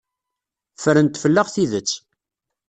Ffrent 0.77 1.15
fell-aɣ 1.23 1.47
tidet. 1.53 1.91